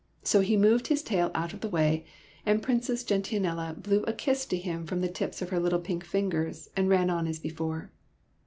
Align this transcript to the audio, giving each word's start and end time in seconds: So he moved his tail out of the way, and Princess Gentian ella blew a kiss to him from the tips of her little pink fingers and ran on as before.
So 0.23 0.41
he 0.41 0.57
moved 0.57 0.87
his 0.87 1.03
tail 1.03 1.29
out 1.35 1.53
of 1.53 1.61
the 1.61 1.69
way, 1.69 2.07
and 2.43 2.63
Princess 2.63 3.03
Gentian 3.03 3.45
ella 3.45 3.75
blew 3.77 4.01
a 4.05 4.13
kiss 4.13 4.47
to 4.47 4.57
him 4.57 4.87
from 4.87 5.01
the 5.01 5.07
tips 5.07 5.43
of 5.43 5.49
her 5.49 5.59
little 5.59 5.77
pink 5.77 6.03
fingers 6.03 6.71
and 6.75 6.89
ran 6.89 7.11
on 7.11 7.27
as 7.27 7.37
before. 7.37 7.91